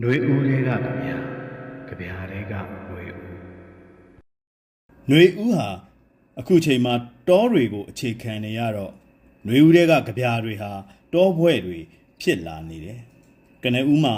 [0.00, 1.16] ຫນွေဦးတွေကကြဗျာ
[1.88, 3.14] ကြဗျာတွေကຫນွေဦး
[5.08, 5.66] ຫນွေဦးဟာ
[6.40, 6.94] အခုချိန်မှာ
[7.28, 8.92] တောတွေကိုအခြေခံနေရတော့
[9.44, 10.70] ຫນွေဦးတွေကကြပြားတွေဟာ
[11.14, 11.78] တောဘွဲ့တွေ
[12.20, 13.00] ဖြစ်လာနေတယ်။
[13.62, 14.16] ကနဦးမှာ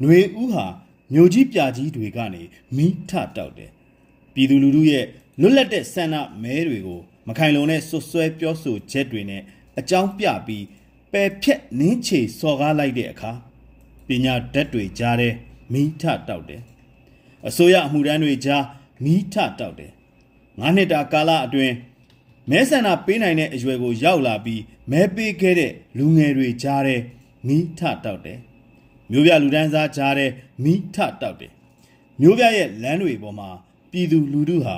[0.00, 0.66] ຫນွေဦးဟာ
[1.12, 2.42] မြို့ကြီးပြကြီးတွေကနေ
[2.76, 3.70] မိထတောက်တယ်။
[4.34, 5.04] ပြည်သူလူထုရဲ့
[5.40, 9.42] လွတ်လပ်တဲ့ဆန္ဒမဲတွေကိုမခိုင်လုံတဲ့ဆွဆွဲပြောဆိုချက်တွေနဲ့
[9.78, 10.64] အကြောင်းပြပြီး
[11.12, 13.32] ပယ်ဖြက်နင်းချေစော်ကားလိုက်တဲ့အခါ
[14.09, 15.33] ပညာဓာတ်တွေကြားတဲ့
[15.73, 16.61] မိထတောက်တယ်။
[17.47, 18.63] အစိုးရအမှုတန်းတွေကြား
[19.03, 19.91] မိထတောက်တယ်။
[20.59, 21.75] ငါးနှစ်တာကာလအတွင်း
[22.49, 27.01] မဲဆန္ဒပေးနိုင်တဲ့အရွယ်ကိုရောက်လာပြီးမဲပေးခဲ့တဲ့လူငယ်တွေကြားတဲ့
[27.47, 28.39] မိထတောက်တယ်။
[29.11, 30.31] မျိုးပြလူဒန်းစားကြားတဲ့
[30.63, 31.51] မိထတောက်တယ်။
[32.21, 33.49] မျိုးပြရဲ့လမ်းတွေပေါ်မှာ
[33.91, 34.77] ပြည်သူလူထုဟာ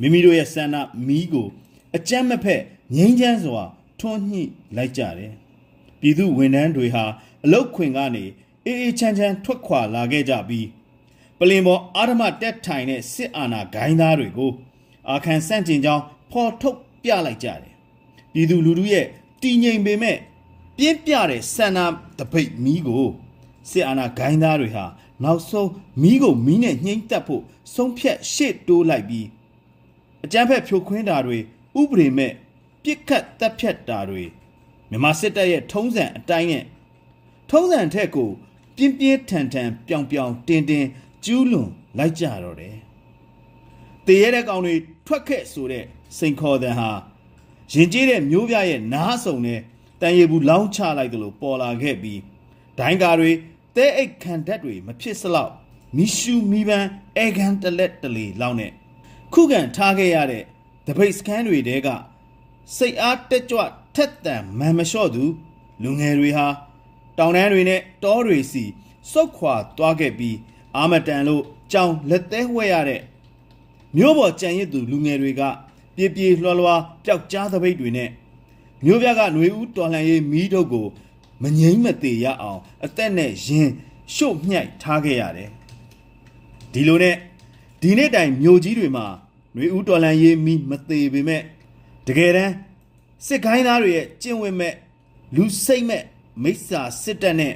[0.00, 1.48] မိမိတို့ရဲ့ဆန္ဒမီးကို
[1.96, 2.62] အကြမ်းမဖက်
[2.96, 3.62] ငြိမ်းချမ်းစွာ
[4.00, 4.42] ထွန်းညှိ
[4.76, 5.32] လိုက်ကြတယ်။
[6.00, 7.04] ပြည်သူဝန်ထမ်းတွေဟာ
[7.44, 8.24] အလုတ်ခွင်ကနေ
[8.66, 10.68] အေးအေးချမ်းချမ်းထွက်ခွာလာခဲ့ကြပြီး
[11.38, 14.52] ပလင်ပေါ်အာဓမတက်ထိုင်တဲ့စစ်အာဏာဂိုင်းသားတွေကို
[15.10, 17.72] အာခံဆန့်ကျင်ကြောင်းဖော်ထုတ်ပြလိုက်ကြတယ်။
[18.32, 19.06] ပြည်သူလူထုရဲ့
[19.42, 20.18] တည်ငြိမ်ပေမဲ့
[20.76, 21.78] ပြင်းပြတဲ့ဆန္ဒ
[22.18, 23.06] တပိတ်မီးကို
[23.70, 24.84] စစ်အာဏာဂိုင်းသားတွေဟာ
[25.24, 25.70] နောက်ဆုံး
[26.02, 27.42] မီးကိုမီးနဲ့ညှိမ့်တက်ဖို့
[27.74, 29.26] ဆုံးဖြတ်ရှေ့တိုးလိုက်ပြီး
[30.24, 31.38] အကြမ်းဖက်ဖြိုခွင်းတာတွေ
[31.80, 32.32] ဥပဒေမဲ့
[32.82, 34.22] ပြစ်ခတ်တပ်ဖြတ်တာတွေ
[34.90, 36.64] မြန်မာစစ်တပ်ရဲ့ထုံးစံအတိုင်းနဲ့
[37.50, 38.30] ထုံးစံထက်ကို
[38.76, 40.88] ပြင်းပြင်းထန်ထန်ပြောင်ပြောင်တင်းတင်း
[41.24, 42.76] ကျူးလွန်လိုက်ကြတော့တယ်။
[44.06, 44.74] တည်ရတဲ့ကောင်တွေ
[45.06, 45.84] ထွက်ခဲ့ဆိုတဲ့
[46.18, 46.90] စိန်ခေါ်တဲ့ဟာ
[47.72, 49.60] ရင်ကျေးတဲ့မျိုးပြရဲ့နားဆုံနဲ့
[50.00, 52.20] တန်ရီဘူးလောင်းချလိုက်တယ်လို့ပေါ်လာခဲ့ပြီး
[52.78, 53.30] ဒိုင်းကာတွေ
[53.76, 55.52] တဲအိတ်ခံဓာတ်တွေမဖြစ်စလောက်
[55.96, 58.72] မီရှူမီပန်းအဲကန်တလက်တလီလောက်နဲ့
[59.32, 60.42] ခုခံထားခဲ့ရတဲ့
[60.86, 61.88] တပိတ်စကန်တွေတဲက
[62.76, 63.60] စိတ်အားတက်ကြွ
[63.96, 65.24] ထက်တန်မန်မလျှော့သူ
[65.82, 66.46] လူငယ်တွေဟာ
[67.17, 68.63] တောင်တန်းတွေနဲ့တောတွေစီ
[69.11, 70.37] စုတ်ခွာသွားခဲ့ပြီး
[70.77, 73.01] အာမတန်လို့ကြောင်လက်သေးဝဲရတဲ့
[73.95, 75.41] မြို့ပေါ်ကြံရစ်သူလူငယ်တွေက
[75.95, 78.09] ပြေးပြေးလွှားလွှားပျောက်ကြားသပိတ်တွေနဲ့
[78.85, 80.87] မြို့ပြကຫນွေဦးတော်လှန်ရေးမီးတို့ကို
[81.43, 83.69] မငိမ့်မသေးရအောင်အသက်နဲ့ရင်
[84.15, 85.49] ရှို့မြှိုက်ထားခဲ့ရတယ်
[86.73, 87.15] ဒီလိုနဲ့
[87.81, 89.05] ဒီနေ့တိုင်မြို့ကြီးတွေမှာ
[89.53, 91.41] ຫນွေဦးတော်လှန်ရေးမီးမသေးပေမဲ့
[92.07, 92.53] တကယ်တမ်း
[93.27, 94.73] စစ်ကိုင်းသားတွေရဲ့ကျင့်ဝတ်မဲ့
[95.35, 96.03] လူစိတ်မဲ့
[96.42, 97.54] မိစ္ဆာစစ်တပ်နဲ့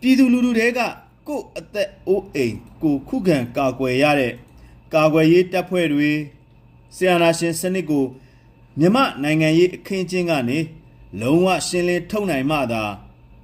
[0.00, 0.80] ပြည်သူလူထုတွေက
[1.28, 4.32] ကိုယ့်အသက်အိုးအိမ်ကိုခုခံကာကွယ်ရတဲ့
[4.94, 6.10] ကာကွယ်ရေးတပ်ဖွဲ့တွေ
[6.96, 8.04] ဆီယနာရှင်စနစ်ကို
[8.78, 10.58] မြမနိုင်ငံရေးအခင်းချင်းကနေ
[11.20, 12.82] လုံးဝရှင်းလင်းထုတ်နိုင်မှသာ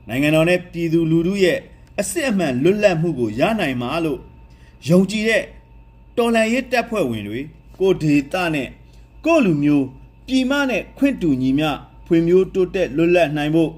[0.09, 1.59] နိုင်ငံတော်နဲ့ပြည်သူလူထုရဲ့
[2.00, 4.20] အစစ်အမှန်လွတ်လပ်မှုကိုရနိုင်မှာလို့
[4.88, 5.44] ယုံကြည်တဲ့
[6.16, 7.41] တော်လှန်ရေးတပ်ဖွဲ့ဝင်တွေ
[7.81, 8.69] ကိုဒေတာနဲ့
[9.25, 9.87] ကိုယ့်လူမျိုး
[10.26, 11.70] ပြည်မနဲ့ခွင့်တူညီမျှ
[12.06, 13.70] ဖွံ့ဖြိုးတိုးတက်လွတ်လပ်နိုင်ဖို့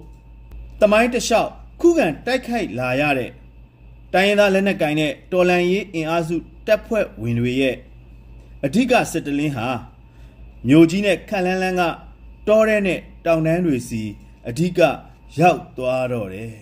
[0.81, 1.50] တမိုင်းတစ်လျှောက်
[1.81, 3.31] ခုခံတိုက်ခိုက်လာရတဲ့
[4.12, 7.76] တိုင်းရင်းသားလက်နက်ကိုင်တဲ့တော်လန်ရေးအင်အားစုတပ်ဖွဲ့ဝင်တွေရဲ့
[8.64, 9.69] အဓိကစစ်တလင်းဟာ
[10.69, 11.82] မြို့ကြီးနဲ့ခက်လန်းလန်းက
[12.48, 14.03] တောရဲနဲ့တောင်တန်းတွေစီ
[14.48, 14.81] အဓိက
[15.41, 16.53] ရောက်သွားတော့တယ်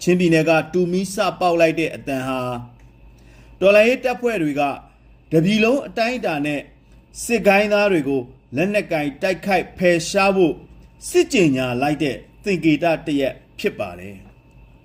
[0.00, 2.40] ချင်းပြည်နယ်ကတူမီစပေါက်လိုက်တဲ့အတန်ဟာ
[3.60, 4.62] တော်လန်ရေးတပ်ဖွဲ့တွေက
[5.32, 6.60] တပြည်လုံးအတိုင်းအတာနဲ့
[7.24, 8.20] စစ်ကိုင်းသားတွေကို
[8.56, 10.54] လက်နက်ကင်တိုက်ခိုက်ဖယ်ရှားဖို့
[11.08, 14.16] စစ်ကြင်ညာလိုက်တဲ့ သင်္ကေတတရက်ဖြစ်ပါတယ်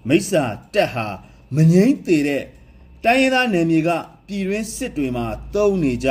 [0.07, 1.07] မိစ္ဆာတက်ဟာ
[1.55, 2.43] မငိမ့်သေးတဲ့
[3.03, 3.89] တိုင်းရင်းသားနယ်မြေက
[4.27, 6.09] ပြည်တွင်းစစ်တွေမှာတုံးနေကြ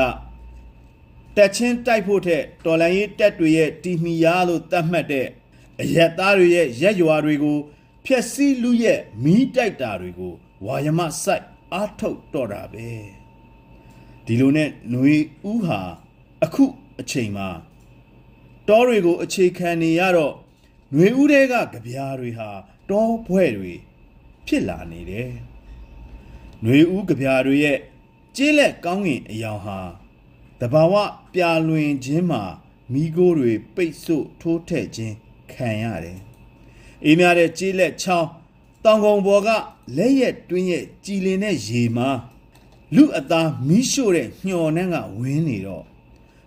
[1.36, 5.26] တက်ချင်းတိုက်ဖို့ထက်တော်လိုင်းရေးတက်တွေရဲ့တီမီယာလို့သတ်မှတ်တဲ့
[5.80, 7.58] အရက်သားတွေရဲ့ရက်ရွာတွေကို
[8.04, 10.32] ဖျက်ဆီးလူရဲ့မီးတိုက်တာတွေကို
[10.66, 12.88] ဝါယမဆိုင်အားထုတ်တော့တာပဲ
[14.26, 15.16] ဒီလိုနဲ့ຫນွေ
[15.50, 15.80] ဦးဟာ
[16.44, 16.64] အခု
[17.00, 17.48] အချိန်မှာ
[18.68, 20.34] တောတွေကိုအခြေခံနေရတော့
[20.93, 22.49] ຫນွေဦးတဲကကြပြားတွေဟာ
[22.89, 23.73] တောဘွဲ့တွေ
[24.47, 25.31] ဖြစ်လာနေတယ်။
[26.61, 27.79] ຫນွေဦးကြပြားတွေရဲ့
[28.35, 29.79] ကျေးလက်ကောင်းကင်အယောင်ဟာ
[30.59, 30.93] တဘာဝ
[31.33, 32.43] ပြလွင်ခြင်းမှာ
[32.93, 35.15] မိโกတွေပိတ်ဆို့ထိုးထက်ခြင်း
[35.51, 36.19] ခံရတယ်။
[37.05, 38.29] အေးများတဲ့ကျေးလက်ချောင်း
[38.83, 39.49] တောင်ကုန်းပေါ်က
[39.97, 42.09] လက်ရက်တွင်းရဲ့ကြည်လင်တဲ့ရေမှာ
[42.95, 45.85] လူအသားမီးရှို့တဲ့ညှော်နှန်းကဝင်းနေတော့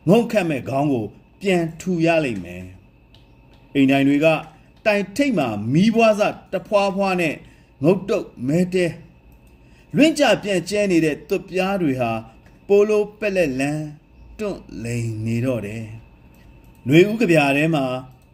[0.08, 1.06] ငုံခတ်မဲ့ခေါင်းကို
[1.40, 2.64] ပြန်ထူရလိမ့်မယ်
[3.75, 4.27] အိမ်တိုင်းတွေက
[4.85, 6.21] တိုင်ထိတ်မှာမီးဘွားစ
[6.53, 7.35] တဖွာဖွာနဲ့
[7.83, 8.87] ငုတ်တုတ်မဲတဲ
[9.95, 12.11] လွင့်ကြပြန်ကျဲနေတဲ့သွပ်ပြားတွေဟာ
[12.67, 13.85] ပိုလိုပက်လက်လန်း
[14.39, 15.83] တွန့်လိန်နေတော့တယ်။
[16.85, 17.85] ຫນွေဥကပြာထဲမှာ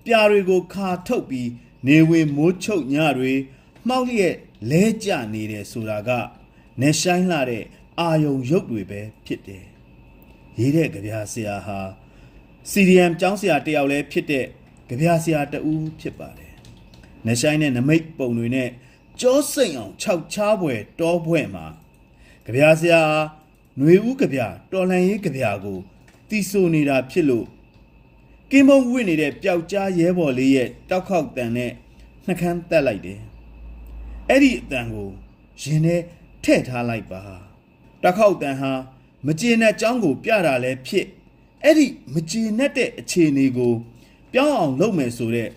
[0.05, 1.49] ပြာတွေကိုခါထုတ်ပြီး
[1.87, 3.33] နေဝင်မိုးချုပ်ညတွေ
[3.87, 4.35] မှောက်လျက်
[4.69, 6.09] လဲကျနေတယ်ဆိုတာက
[6.81, 7.63] နေဆိုင်လာတဲ့
[7.99, 9.65] အာယုံရုပ်တွေပဲဖြစ်တယ်။
[10.59, 11.79] ရေးတဲ့ကြပြာဆရာဟာ
[12.69, 14.45] စီရီယမ်ကျောင်းဆရာတယောက်လည်းဖြစ်တဲ့
[14.89, 16.53] ကြပြာဆရာတဦးဖြစ်ပါတယ်။
[17.25, 18.69] နေဆိုင်နဲ့နမိတ်ပုံတွေနဲ့
[19.19, 21.65] ကြောစိတ်အောင်ခြောက်ချားပွဲတောပွဲမှာ
[22.45, 23.01] ကြပြာဆရာ
[23.77, 25.77] ຫນွေဦးကြပြာတော်လန်ရေးကြပြာကို
[26.29, 27.47] တီဆိုနေတာဖြစ်လို့
[28.51, 31.71] ကင်းမုံဝင့်နေတဲ့ပျောက်ကြားရဲဘော်လေးရဲ့တောက်ခေါက်တန်နဲ့
[32.27, 33.21] နှကန်းတက်လိုက်တယ်
[34.29, 35.09] အဲ့ဒီအတန်ကို
[35.61, 35.95] ရင်ထဲ
[36.43, 37.21] ထည့်ထားလိုက်ပါ
[38.03, 38.71] တောက်ခေါက်တန်ဟာ
[39.25, 41.05] မကျေနပ်ကြောင်းကို ပြတာလဲဖြစ်
[41.63, 43.73] အဲ့ဒီမကျေနပ်တဲ့အခြေအနေကို
[44.33, 45.49] ပြောင်းအောင်လုပ်မယ်ဆိုတဲ့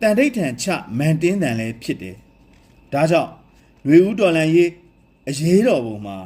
[0.00, 0.66] တန်ဋိဌံချ
[0.98, 2.16] မန်တင်းတန်လည်းဖြစ်တယ်။
[2.92, 3.32] ဒါကြောင့်
[3.86, 4.70] နှွေဦးတော်လန်ရေး
[5.28, 6.16] အရေးတော်ပုံမှာ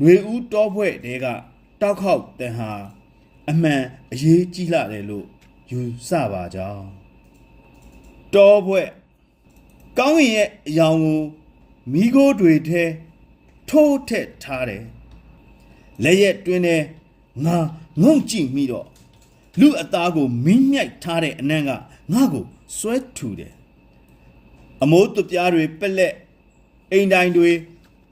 [0.00, 1.26] နှွေဦးတောဖွဲ့တဲက
[1.80, 2.70] တောက်ခေါက်တန်ဟာ
[3.50, 3.82] အမှန်
[4.12, 5.26] အရေးကြီးလာတယ်လို့
[5.70, 6.86] ယူဆပါကြောင်း
[8.34, 8.88] တောဖွဲ့
[9.98, 11.20] ကောင်းဝင်ရဲ့အယောင်ကို
[11.92, 12.84] မိโกတွေထဲ
[13.68, 14.84] ထိုးထက်ထားတယ်
[16.04, 16.76] လက်ရက်တွင်းထဲ
[17.44, 17.56] ငါ
[18.02, 18.86] ငုံကြည့်မိတော့
[19.59, 22.45] လူအသားကိုမင်းမြိုက်ထားတဲ့အနံ့ကငါ့ကို
[22.77, 23.53] စွဲထူတယ်
[24.83, 26.13] အမိုးသွပြားတွေပက်လက်
[26.91, 27.51] အိမ်တိုင်းတွေ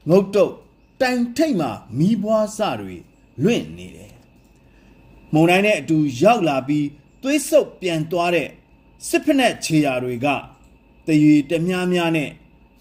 [0.10, 0.54] ငုတ်တုတ်
[1.02, 2.96] တိုင်ထိတ်မှမီးပွားစတွေ
[3.44, 4.14] လွင့်နေတယ်
[5.34, 6.88] မုံတိုင်းနဲ့အတူရောက်လာပြီး
[7.22, 8.50] သွေးဆုပ်ပြန်သွားတဲ့
[9.08, 10.28] စစ်ဖက်နဲ့ခြေရာတွေက
[11.08, 12.30] တရွေတမြားများနဲ့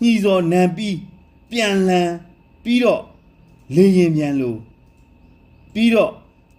[0.02, 0.98] ညှီစော်နံပြီး
[1.50, 2.14] ပြန်လန်း
[2.64, 3.02] ပြီးတော့
[3.74, 4.58] လေရင်ပြန်လို့
[5.74, 6.12] ပြီးတော့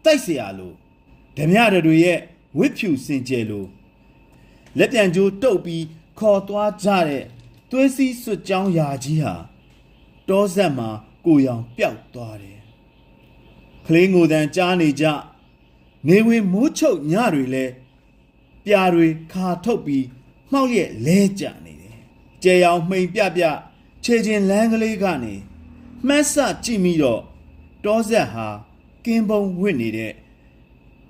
[0.03, 0.75] တိုက်เสียရလို့
[1.40, 2.18] ဓမြရတွေရဲ့
[2.58, 3.66] ဝစ်ဖြူစင်ကြယ်လို
[4.78, 5.84] လက်ပြန်ကြိုးတုပ်ပြီး
[6.18, 7.24] ခေါ်သွားကြတဲ့
[7.70, 9.34] သွေးစည်းစွတ်ကြောင်းယာကြီးဟာ
[10.28, 10.88] တောဆက်မှာ
[11.24, 12.58] ကိုရောင်ပျောက်သွားတယ်။
[13.86, 15.04] ကလေးငိုတန်ကြားနေကြ
[16.08, 17.64] နေဝင်မိုးချုပ်ညတွေလဲ
[18.64, 20.06] ပြာတွေခါထုတ်ပြီး
[20.50, 21.98] မှောက်ရက်လဲကြနေတယ်။
[22.42, 23.42] ကြဲရောင်မှိန်ပြပြ
[24.04, 25.34] ခြေချင်းလမ်းကလေးကနေ
[26.06, 26.34] မှတ်ဆ
[26.64, 27.22] ကြည့်မိတော့
[27.84, 28.46] တောဆက်ဟာ
[29.04, 30.12] ကင်းပုံဝစ်နေတဲ့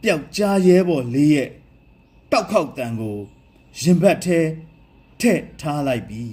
[0.02, 1.50] ပျောက်ကြားရဲဘော်လေးရဲ့
[2.30, 3.18] တောက်ခေါက်တန်ကို
[3.80, 4.40] ရင်ဘတ်ထဲ
[5.20, 6.24] ထည့်ထားလိုက်ပြီ